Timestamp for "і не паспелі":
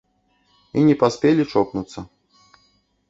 0.79-1.45